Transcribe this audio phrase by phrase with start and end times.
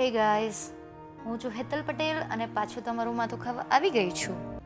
[0.00, 0.54] Hey guys
[1.24, 4.60] હું છું હેતલ પટેલ અને પાછું તમારું માથું ખાવા આવી ગઈ છું.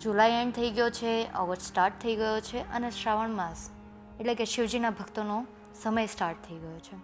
[0.00, 3.70] જુલાઈ એન્ડ થઈ ગયો છે ઓગસ્ટ સ્ટાર્ટ થઈ ગયો છે અને શ્રાવણ માસ,
[4.20, 5.46] એટલે કે શિવજીના ભક્તોનો
[5.82, 6.96] સમય સ્ટાર્ટ થઈ ગયો છે.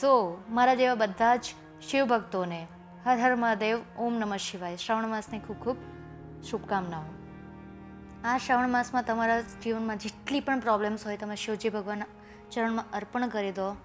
[0.00, 1.44] સો મારા જેવા બધા જ
[1.90, 2.66] શિવ ભક્તોને
[3.06, 5.76] હર હર મહાદેવ, ઓમ નમઃ શિવાય, શ્રાવણ માસની ખૂબ ખૂબ
[6.44, 7.02] શુભકામનાઓ.
[8.24, 12.06] આ શ્રાવણ માસમાં તમારા જીવનમાં જેટલી પણ પ્રોબ્લેમ્સ હોય, તમે શિવજી ભગવાનના
[12.50, 13.76] ચરણમાં અર્પણ કરી દો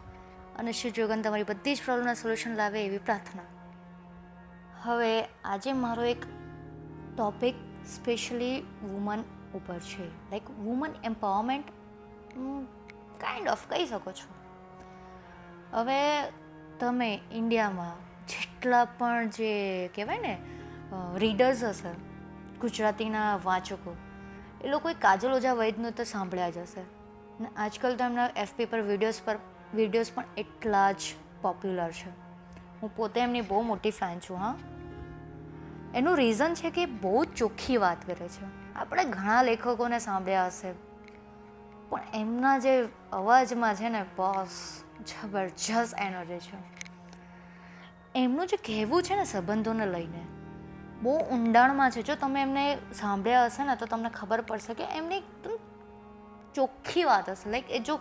[0.60, 3.48] અને ભગવાન તમારી બધી જ પ્રોબ્લેમના સોલ્યુશન લાવે એવી પ્રાર્થના.
[4.84, 5.14] હવે
[5.46, 6.26] આજે મારો એક
[7.18, 7.56] ટોપિક
[7.88, 9.24] સ્પેશિયલી વુમન
[9.56, 10.06] ઉપર છે.
[10.32, 11.68] Like woman empowerment
[13.22, 14.30] kind of કહી શકો છો.
[15.72, 16.00] હવે
[16.80, 17.96] તમે ઇન્ડિયામાં
[18.28, 19.52] જેટલા પણ જે
[19.96, 20.34] કહેવાય ને
[21.18, 21.92] રીડર્સ હશે,
[22.62, 23.96] ગુજરાતીના વાચકો,
[24.62, 26.84] એ લોકોએ કાજલ ઓઝા વૈદનું તો સાંભળ્યા જ હશે.
[27.38, 29.38] અને આજકાલ તો એમના એફપી પર વિડીયોઝ પર
[29.76, 32.10] વિડીયોઝ પણ એટલા જ પોપ્યુલર છે.
[32.82, 34.56] હું પોતે એમની બહુ મોટી ફેન છું, હા.
[35.96, 38.74] એનું રીઝન છે કે બહુ ચોખ્ખી વાત કરે છે.
[38.76, 40.72] આપણે ઘણા લેખકોને સાંભળ્યા હશે,
[41.90, 46.60] પણ એમના જે અવાજમાં છે ને, બોસ જબરજસ્ત એનર્જી છે.
[48.16, 50.24] એમનું જે કહેવું છે ને, સંબંધોને લઈને,
[51.02, 52.02] બહુ ઊંડાણમાં છે.
[52.02, 55.58] જો તમે એમને સાંભળ્યા હશે ને, તો તમને ખબર પડશે કે એમની એકદમ
[56.54, 57.50] ચોખ્ખી વાત હશે.
[57.50, 58.00] લાઈક એ જો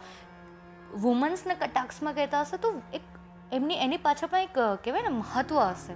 [0.94, 3.02] વુમન્સને કટાક્ષમાં કહેતા હશે તો એક
[3.52, 5.94] એમની, એની પાછળ પણ એક કહેવાય ને મહત્ત્વ હશે.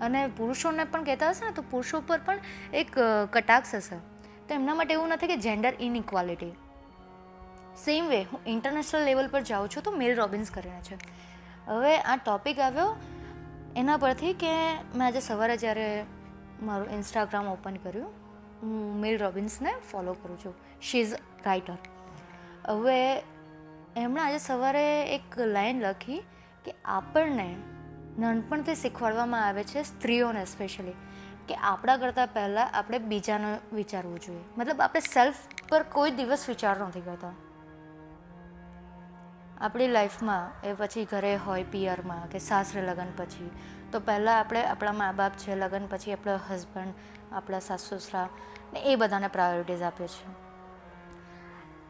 [0.00, 2.38] અને પુરુષોને પણ કહેતા હશે ને, તો પુરુષો પર પણ
[2.74, 2.98] એક
[3.32, 3.96] કટાક્ષ હશે.
[4.48, 6.52] તો એમના માટે એવું નથી કે જેન્ડર ઇનઇક્વાલિટી
[7.76, 10.96] સેમ વે હું ઇન્ટરનેશનલ લેવલ પર જાઉં છું તો મેલ રોબિન્સ કરીને છે.
[11.66, 12.96] હવે આ ટોપિક આવ્યો
[13.76, 16.04] એના પરથી કે મેં આજે સવારે જ્યારે
[16.62, 18.06] મારું ઇન્સ્ટાગ્રામ ઓપન કર્યું,
[18.62, 20.54] હું મેલ રોબિન્સને ફોલો કરું છું.
[20.82, 21.14] શી ઇઝ
[21.46, 21.76] રાઇટર
[22.66, 23.22] હવે
[23.98, 26.18] એમણે આજે સવારે એક લાઈન લખી
[26.64, 27.56] કે આપણને
[28.18, 30.94] નાનપણથી શીખવાડવામાં આવે છે સ્ત્રીઓને સ્પેશિયલી
[31.48, 34.44] કે આપણા કરતાં પહેલાં આપણે બીજાને વિચારવું જોઈએ.
[34.56, 35.36] મતલબ આપણે સેલ્ફ
[35.68, 37.32] પર કોઈ દિવસ વિચાર નથી કરતા.
[39.60, 43.50] આપણી લાઈફમાં એ પછી ઘરે હોય પિયરમાં કે સાસરે લગ્ન પછી,
[43.92, 46.92] તો પહેલાં આપણે આપણા મા બાપ છે, લગ્ન પછી આપણા હસબન્ડ
[47.32, 48.28] આપણા સાસુ સસરા
[48.72, 50.47] ને એ બધાને પ્રાયોરિટીઝ આપીએ છીએ.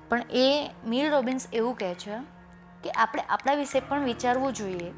[0.08, 2.16] પણ એ મિલ રોબિન્સ એવું કહે છે
[2.84, 4.92] કે આપણે આપણા વિશે પણ વિચારવું જોઈએ.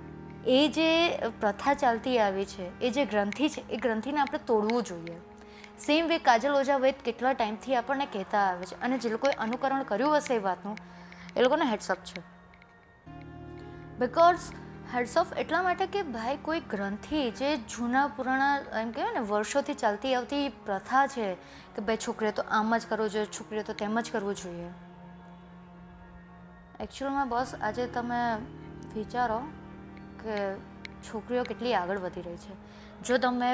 [0.47, 5.17] એ જે પ્રથા ચાલતી આવી છે, એ જે ગ્રંથિ છે, એ ગ્રંથિને આપણે તોડવું જોઈએ.
[5.79, 9.83] સેમ વે કાજલ ઓઝા વૈદ કેટલા ટાઈમથી આપણને કહેતા આવે છે અને જે લોકોએ અનુકરણ
[9.83, 10.79] કર્યું હશે એ વાતનું,
[11.37, 12.23] એ લોકોને હેડસઅપ છે.
[13.99, 14.39] બિકોઝ
[14.95, 20.15] હેડ્સ એટલા માટે કે ભાઈ કોઈ ગ્રંથિ જે જૂના પુરાણા, એમ કહેવાય ને, વર્ષોથી ચાલતી
[20.15, 21.35] આવતી પ્રથા છે
[21.77, 24.90] કે ભાઈ છોકરીએ તો આમ જ કરવું જોઈએ છોકરીએ તો તેમ જ કરવું જોઈએ.
[26.81, 28.21] એકચ્યુઅલમાં બસ આજે તમે
[28.95, 29.41] વિચારો
[30.23, 30.37] કે
[31.03, 32.55] છોકરીઓ કેટલી આગળ વધી રહી છે.
[33.05, 33.51] જો તમે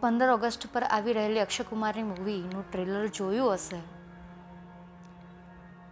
[0.00, 3.80] પંદર ઓગસ્ટ પર આવી રહેલી અક્ષય કુમારની મૂવીનું ટ્રેલર જોયું હશે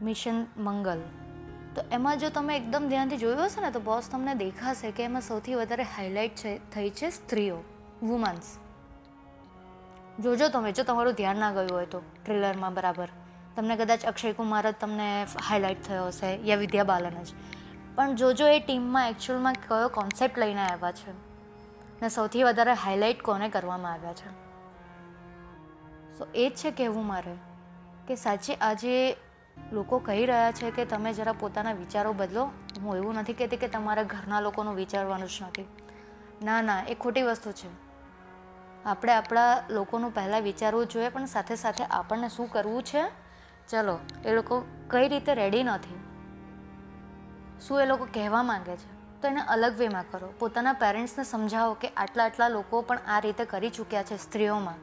[0.03, 1.01] મિશન મંગલ
[1.75, 5.23] તો એમાં જો તમે એકદમ ધ્યાનથી જોયું હશે ને, તો બોસ તમને દેખાશે કે એમાં
[5.23, 7.59] સૌથી વધારે હાઇલાઇટ છે, થઈ છે સ્ત્રીઓ
[8.03, 8.59] વુમન્સ
[10.21, 13.09] જોજો તમે, જો તમારું ધ્યાન ના ગયું હોય તો ટ્રેલરમાં બરાબર.
[13.57, 17.35] તમને કદાચ અક્ષય કુમાર જ તમને હાઇલાઇટ થયો હશે યા વિદ્યા બાલન જ.
[17.97, 21.13] પણ જોજો એ ટીમમાં એકચ્યુઅલમાં કયો કોન્સેપ્ટ લઈને આવ્યા છે
[22.03, 24.29] ને સૌથી વધારે હાઇલાઇટ કોને કરવામાં આવ્યા છે?
[26.19, 27.37] સો એ જ છે કહેવું મારે
[28.09, 29.17] કે સાચે આજે
[29.73, 32.45] લોકો કહી રહ્યા છે કે તમે જરા પોતાના વિચારો બદલો.
[32.81, 35.67] હું એવું નથી કહેતી કે તમારા ઘરના લોકોનું વિચારવાનું જ નથી.
[36.43, 37.69] ના ના, એ ખોટી વસ્તુ છે.
[38.85, 43.24] આપણે આપણા લોકોનું પહેલાં વિચારવું જોઈએ પણ સાથે સાથે આપણને શું કરવું છે?
[43.69, 46.01] ચલો, એ લોકો કઈ રીતે રેડી નથી?
[47.61, 49.21] શું એ લોકો કહેવા માંગે છે?
[49.23, 50.33] તો એને અલગ વેમાં કરો.
[50.39, 54.75] પોતાના પેરેન્ટ્સને સમજાવો કે આટલા આટલા લોકો પણ આ રીતે કરી ચૂક્યા છે સ્ત્રીઓમાં.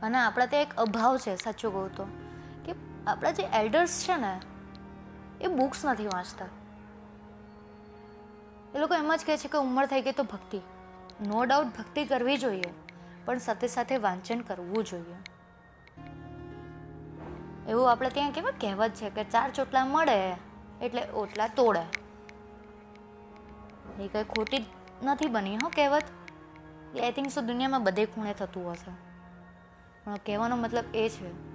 [0.00, 2.06] અને આપણા ત્યાં એક અભાવ છે, સાચું કહું તો,
[2.64, 2.74] કે
[3.06, 4.40] આપણા જે એલ્ડર્સ છે ને,
[5.40, 6.46] એ બુક્સ નથી વાંચતા.
[8.74, 10.60] એ લોકો એમ જ કહે છે કે ઉંમર થઈ ગઈ તો ભક્તિ.
[11.26, 12.72] નો ડાઉટ ભક્તિ કરવી જોઈએ,
[13.24, 15.16] પણ સાથે સાથે વાંચન કરવું જોઈએ.
[17.68, 20.36] એવું આપણે ત્યાં કેવા કહેવત છે કે ચાર ચોટલા મળે
[20.82, 21.80] એટલે ઓટલા તોડે.
[24.02, 24.66] એ કંઈ ખોટી
[25.02, 26.02] નથી બની, હો કહેવત?
[26.96, 28.90] એ આઈ થિંક સો દુનિયામાં બધે ખૂણે થતું હશે.
[30.04, 31.50] પણ કહેવાનો મતલબ એ છે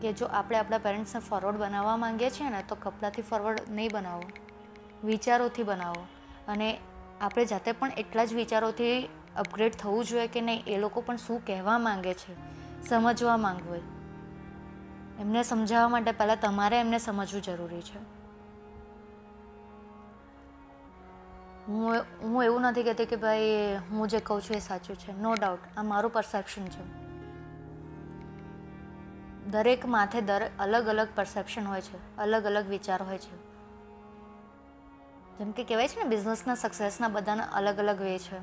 [0.00, 4.22] કે જો આપણે આપણા પેરેન્ટ્સને ફોરવર્ડ બનાવવા માંગીએ છીએ ને, તો કપડાથી ફોરવર્ડ નહીં બનાવો.
[5.04, 6.06] વિચારોથી બનાવો.
[6.48, 6.78] અને
[7.20, 11.46] આપણે જાતે પણ એટલા જ વિચારોથી અપગ્રેડ થવું જોઈએ કે નહીં, એ લોકો પણ શું
[11.46, 12.36] કહેવા માંગે છે,
[12.88, 13.95] સમજવા માંગવું
[15.20, 18.16] એમને સમજાવવા માટે પહેલાં તમારે એમને સમજવું જરૂરી છે.
[21.66, 23.40] હું હું એવું નથી કહેતી કે ભાઈ,
[23.90, 25.20] હું જે કહું છું એ સાચું છે.
[25.20, 27.06] નો ડાઉટ આ મારું પરસેપ્શન છે.
[29.46, 32.16] દરેક માથે દર અલગ અલગ પરસેપ્શન હોય છે.
[32.16, 33.46] અલગ અલગ વિચાર હોય છે.
[35.38, 38.38] જેમ કે કહેવાય છે ને બિઝનેસના સક્સેસના બધાના અલગ અલગ વે છે.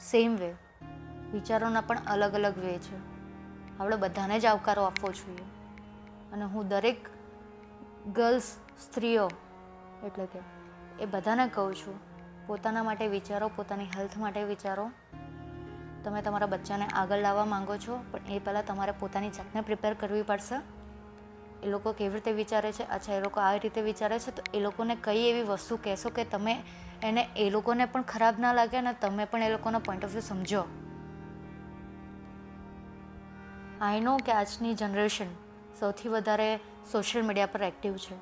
[0.00, 0.54] સેમ વે
[1.32, 3.07] વિચારોના પણ અલગ અલગ વે છે.
[3.80, 5.44] આપણે બધાને જ આવકારો આપવો જોઈએ.
[6.32, 7.08] અને હું દરેક
[8.14, 8.42] ગર્લ્સ
[8.84, 9.30] સ્ત્રીઓ
[10.06, 10.38] એટલે કે
[11.02, 12.00] એ બધાને કહું છું,
[12.46, 14.90] પોતાના માટે વિચારો, પોતાની હેલ્થ માટે વિચારો.
[16.04, 20.22] તમે તમારા બચ્ચાને આગળ લાવવા માંગો છો, પણ એ પહેલાં તમારે પોતાની જાતને પ્રિપેર કરવી
[20.22, 20.54] પડશે.
[21.66, 22.82] એ લોકો કેવી રીતે વિચારે છે?
[22.82, 26.24] અચ્છા, એ લોકો આ રીતે વિચારે છે, તો એ લોકોને કઈ એવી વસ્તુ કહેશો કે
[26.24, 26.62] તમે
[27.02, 30.20] એને એ લોકોને પણ ખરાબ ના લાગે અને તમે પણ એ લોકોનો પોઈન્ટ ઓફ વ્યૂ
[30.20, 30.64] સમજો.
[33.80, 35.26] આઈ નો કે આજની જનરેશન
[35.80, 36.60] સૌથી વધારે
[36.92, 38.14] સોશિયલ મીડિયા પર એક્ટિવ છે.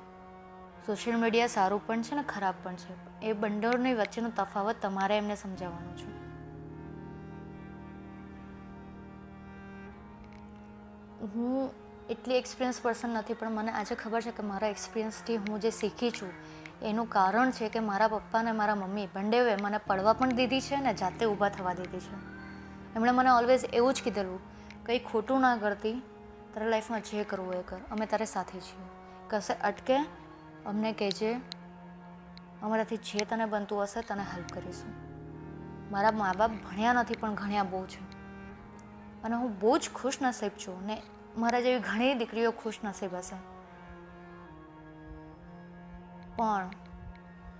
[0.87, 2.93] સોશિયલ મીડિયા સારું પણ છે ને ખરાબ પણ છે.
[3.23, 6.07] એ બંડોળની વચ્ચેનો તફાવત તમારે એમને સમજાવવાનો છે.
[11.35, 11.69] હું
[12.09, 16.11] એટલી એક્સપિરિયન્સ પર્સન નથી, પણ મને આજે ખબર છે કે મારા એક્સપિરિયન્સથી હું જે શીખી
[16.11, 16.29] છું,
[16.81, 20.75] એનું કારણ છે કે મારા પપ્પા અને મારા મમ્મી બંડેવે મને પડવા પણ દીધી છે
[20.75, 22.15] અને જાતે ઊભા થવા દીધી છે.
[22.95, 24.56] એમણે મને ઓલવેઝ એવું જ કીધેલું
[24.87, 26.01] કંઈ ખોટું ના કરતી,
[26.53, 27.77] તારા લાઈફમાં જે કરવું એ કર.
[27.91, 28.85] અમે તારે સાથે છીએ.
[29.29, 29.97] કશે અટકે,
[30.65, 31.33] અમને કહેજે,
[32.61, 35.07] અમારાથી જે તને બનતું હશે તને હેલ્પ કરીશું.
[35.91, 38.17] મારા મા બાપ ભણ્યા નથી, પણ ભણ્યા બહુ છે.
[39.23, 41.03] અને હું બહુ જ ખુશ નસીબ છું ને
[41.37, 43.35] મારા જેવી ઘણી દીકરીઓ ખુશ નસીબ હશે.
[46.35, 46.69] પણ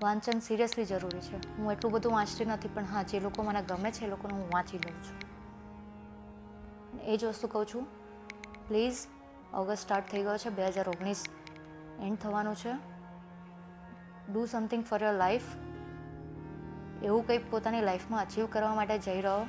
[0.01, 1.57] વાંચન સિરિયસલી જરૂરી છે.
[1.57, 4.49] હું એટલું બધું વાંચતી નથી, પણ હા, જે લોકો મને ગમે છે એ લોકોને હું
[4.53, 5.26] વાંચી લઉં છું.
[7.03, 7.87] એ જ વસ્તુ કહું છું.
[8.67, 8.97] પ્લીઝ
[9.53, 11.25] ઓગસ્ટ સ્ટાર્ટ થઈ ગયો છે, બે હજાર ઓગણીસ
[11.99, 12.73] એન્ડ થવાનું છે.
[14.33, 15.41] Do something for your life
[17.03, 19.45] એવું કંઈક પોતાની લાઈફમાં અચીવ કરવા માટે જઈ રહ્યો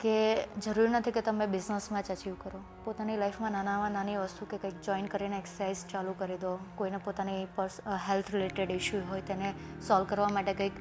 [0.00, 2.60] કે જરૂરી નથી કે તમે બિઝનેસમાં જ અચીવ કરો.
[2.84, 6.58] પોતાની લાઈફમાં નાનામાં નાની વસ્તુ કે કંઈક જોઈન કરીને એક્સરસાઇઝ ચાલુ કરી દો.
[6.74, 9.54] કોઈને પોતાની પર્સ હેલ્થ રિલેટેડ ઇશ્યુ હોય તેને
[9.88, 10.72] સોલ્વ કરવા માટે કંઈક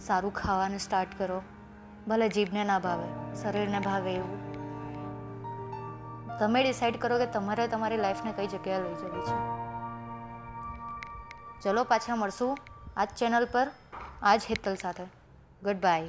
[0.00, 1.42] સારું ખાવાનું સ્ટાર્ટ કરો.
[2.08, 4.38] ભલે જીભને ના ભાવે, શરીરને ભાવે એવું.
[6.38, 9.36] તમે ડિસાઈડ કરો કે તમારે તમારી લાઈફને કઈ જગ્યાએ લઈ જવી છે.
[11.62, 12.58] ચલો પાછા મળશું
[12.96, 13.70] આ જ ચેનલ પર
[14.22, 15.04] આ જ હેતલ સાથે.
[15.62, 16.08] Good bye